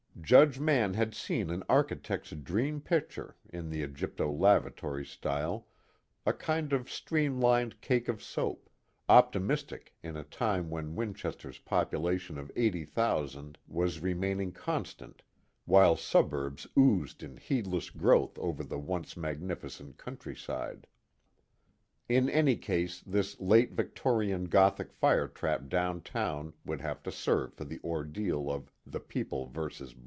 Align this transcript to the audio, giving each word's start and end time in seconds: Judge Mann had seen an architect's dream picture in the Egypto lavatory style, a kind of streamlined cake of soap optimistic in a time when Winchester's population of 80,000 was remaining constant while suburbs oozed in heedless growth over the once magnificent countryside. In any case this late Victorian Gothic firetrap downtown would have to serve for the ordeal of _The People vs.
Judge 0.23 0.59
Mann 0.61 0.93
had 0.93 1.13
seen 1.15 1.49
an 1.49 1.61
architect's 1.67 2.29
dream 2.31 2.79
picture 2.79 3.35
in 3.49 3.69
the 3.69 3.81
Egypto 3.81 4.31
lavatory 4.31 5.03
style, 5.05 5.67
a 6.27 6.31
kind 6.31 6.71
of 6.71 6.89
streamlined 6.91 7.81
cake 7.81 8.07
of 8.07 8.23
soap 8.23 8.69
optimistic 9.09 9.93
in 10.03 10.15
a 10.15 10.23
time 10.23 10.69
when 10.69 10.95
Winchester's 10.95 11.57
population 11.59 12.37
of 12.37 12.51
80,000 12.55 13.57
was 13.67 13.99
remaining 13.99 14.51
constant 14.53 15.21
while 15.65 15.95
suburbs 15.97 16.67
oozed 16.77 17.23
in 17.23 17.35
heedless 17.37 17.89
growth 17.89 18.37
over 18.37 18.63
the 18.63 18.79
once 18.79 19.17
magnificent 19.17 19.97
countryside. 19.97 20.87
In 22.07 22.29
any 22.29 22.55
case 22.55 23.01
this 23.05 23.39
late 23.41 23.71
Victorian 23.73 24.45
Gothic 24.45 24.93
firetrap 24.93 25.67
downtown 25.67 26.53
would 26.63 26.79
have 26.79 27.03
to 27.03 27.11
serve 27.11 27.55
for 27.55 27.65
the 27.65 27.81
ordeal 27.83 28.49
of 28.51 28.71
_The 28.89 29.05
People 29.05 29.47
vs. 29.47 29.93